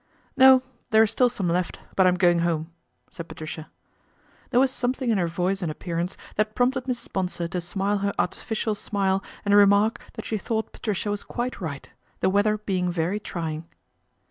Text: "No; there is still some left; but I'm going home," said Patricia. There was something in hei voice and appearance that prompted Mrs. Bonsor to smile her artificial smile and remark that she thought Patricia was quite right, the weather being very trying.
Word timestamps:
"No; 0.35 0.63
there 0.89 1.03
is 1.03 1.11
still 1.11 1.29
some 1.29 1.47
left; 1.47 1.79
but 1.95 2.07
I'm 2.07 2.15
going 2.15 2.39
home," 2.39 2.71
said 3.11 3.27
Patricia. 3.27 3.69
There 4.49 4.59
was 4.59 4.71
something 4.71 5.11
in 5.11 5.19
hei 5.19 5.25
voice 5.27 5.61
and 5.61 5.69
appearance 5.69 6.17
that 6.37 6.55
prompted 6.55 6.85
Mrs. 6.85 7.13
Bonsor 7.13 7.47
to 7.49 7.61
smile 7.61 7.99
her 7.99 8.13
artificial 8.17 8.73
smile 8.73 9.23
and 9.45 9.53
remark 9.53 10.01
that 10.13 10.25
she 10.25 10.39
thought 10.39 10.73
Patricia 10.73 11.11
was 11.11 11.21
quite 11.21 11.61
right, 11.61 11.91
the 12.19 12.31
weather 12.31 12.57
being 12.57 12.91
very 12.91 13.19
trying. 13.19 13.65